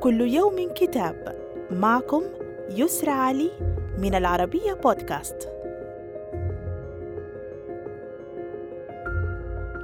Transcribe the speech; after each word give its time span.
كل 0.00 0.20
يوم 0.20 0.72
كتاب. 0.74 1.36
معكم 1.70 2.22
يسرى 2.70 3.10
علي 3.10 3.50
من 3.98 4.14
العربية 4.14 4.72
بودكاست. 4.72 5.48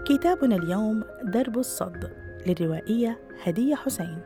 كتابنا 0.04 0.56
اليوم 0.56 1.04
درب 1.22 1.58
الصد 1.58 2.10
للروائية 2.46 3.18
هدية 3.42 3.74
حسين. 3.74 4.18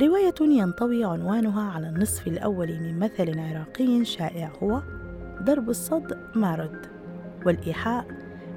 رواية 0.00 0.34
ينطوي 0.40 1.04
عنوانها 1.04 1.72
على 1.72 1.88
النصف 1.88 2.26
الأول 2.26 2.68
من 2.68 2.98
مثل 2.98 3.38
عراقي 3.38 4.04
شائع 4.04 4.52
هو 4.62 4.82
ضرب 5.42 5.70
الصد 5.70 6.18
ما 6.34 6.54
رد 6.54 6.86
والإيحاء 7.46 8.06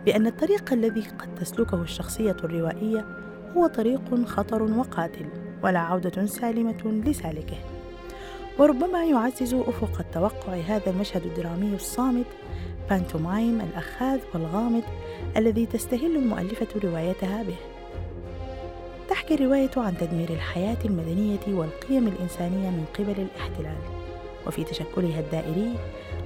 بأن 0.06 0.28
الطريق 0.28 0.74
الذي 0.74 1.02
قد 1.02 1.36
تسلكه 1.36 1.82
الشخصية 1.82 2.38
الروائية 2.44 3.06
هو 3.58 3.68
طريق 3.68 4.26
خطر 4.26 4.64
وقاتل. 4.64 5.43
ولا 5.64 5.80
عودة 5.80 6.26
سالمة 6.26 7.02
لسالكه. 7.06 7.58
وربما 8.60 9.06
يعزز 9.06 9.54
أفق 9.54 10.00
التوقع 10.00 10.54
هذا 10.54 10.90
المشهد 10.90 11.26
الدرامي 11.26 11.76
الصامت 11.76 12.26
بانتومايم 12.90 13.62
الأخاذ 13.62 14.20
والغامض 14.34 14.84
الذي 15.38 15.66
تستهل 15.66 16.16
المؤلفة 16.16 16.68
روايتها 16.84 17.44
به. 17.44 17.56
تحكي 19.10 19.34
الرواية 19.34 19.72
عن 19.78 19.98
تدمير 19.98 20.30
الحياة 20.30 20.78
المدنية 20.86 21.40
والقيم 21.48 22.08
الإنسانية 22.08 22.70
من 22.70 22.86
قبل 23.00 23.16
الاحتلال. 23.22 23.78
وفي 24.48 24.64
تشكلها 24.64 25.20
الدائري 25.20 25.76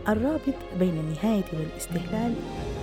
الرابط 0.07 0.55
بين 0.79 0.93
النهاية 0.99 1.43
والاستهلال 1.53 2.33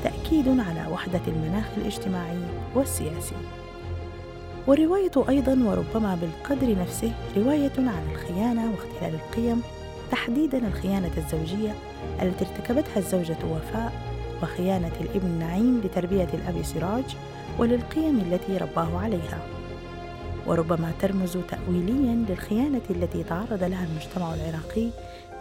تأكيد 0.05 0.49
على 0.49 0.93
وحدة 0.93 1.21
المناخ 1.29 1.65
الاجتماعي 1.77 2.39
والسياسي. 2.75 3.35
والرواية 4.66 5.10
أيضا 5.28 5.52
وربما 5.52 6.15
بالقدر 6.15 6.79
نفسه 6.79 7.12
رواية 7.37 7.73
عن 7.79 8.10
الخيانة 8.12 8.71
واختلال 8.71 9.15
القيم 9.15 9.62
تحديدا 10.10 10.59
الخيانة 10.68 11.10
الزوجية 11.16 11.74
التي 12.23 12.45
ارتكبتها 12.45 12.98
الزوجة 12.98 13.37
وفاء 13.51 13.93
وخيانة 14.43 14.93
الابن 15.01 15.29
نعيم 15.29 15.80
لتربية 15.84 16.29
الأب 16.34 16.62
سراج 16.62 17.16
وللقيم 17.59 18.18
التي 18.18 18.56
رباه 18.56 18.98
عليها. 18.98 19.38
وربما 20.46 20.93
ترمز 21.01 21.38
تأويليا 21.49 22.24
للخيانة 22.28 22.82
التي 22.90 23.23
تعرض 23.23 23.65
لها 23.65 23.84
المجتمع 23.84 24.34
العراقي 24.34 24.88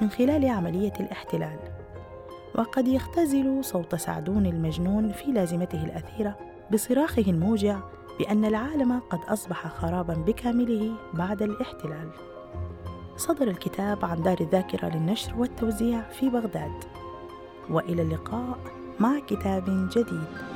من 0.02 0.10
خلال 0.10 0.46
عملية 0.46 0.94
الاحتلال. 1.00 1.60
وقد 2.56 2.88
يختزل 2.88 3.64
صوت 3.64 3.96
سعدون 3.96 4.46
المجنون 4.46 5.12
في 5.12 5.32
لازمته 5.32 5.84
الأثيرة 5.84 6.38
بصراخه 6.72 7.24
الموجع 7.28 7.80
بأن 8.20 8.46
العالم 8.46 9.00
قد 9.10 9.20
أصبح 9.28 9.68
خرابا 9.68 10.14
بكامله 10.14 10.96
بعد 11.14 11.42
الاحتلال. 11.42 12.10
صدر 13.18 13.48
الكتاب 13.48 14.06
عن 14.06 14.24
دار 14.24 14.38
الذاكرة 14.42 14.88
للنشر 14.88 15.36
والتوزيع 15.38 16.02
في 16.02 16.30
بغداد. 16.30 16.84
وإلى 17.70 18.02
اللقاء 18.02 18.58
مع 19.00 19.20
كتاب 19.20 19.90
جديد. 19.92 20.53